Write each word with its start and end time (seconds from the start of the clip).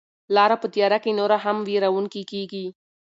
لاره 0.35 0.55
په 0.61 0.67
تیاره 0.73 0.97
کې 1.03 1.11
نوره 1.19 1.37
هم 1.45 1.57
وېروونکې 1.67 2.21
کیږي. 2.31 2.65